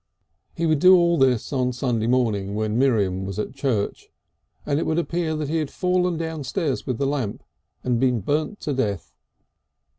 He 0.55 0.65
would 0.65 0.79
do 0.79 0.95
all 0.97 1.19
this 1.19 1.53
on 1.53 1.73
Sunday 1.73 2.05
evening 2.07 2.55
while 2.55 2.69
Miriam 2.69 3.23
was 3.23 3.37
at 3.37 3.53
church, 3.53 4.09
and 4.65 4.79
it 4.79 4.87
would 4.87 4.97
appear 4.97 5.35
that 5.35 5.47
he 5.47 5.57
had 5.59 5.69
fallen 5.69 6.17
downstairs 6.17 6.87
with 6.87 6.97
the 6.97 7.05
lamp, 7.05 7.43
and 7.83 7.99
been 7.99 8.21
burnt 8.21 8.59
to 8.61 8.73
death. 8.73 9.13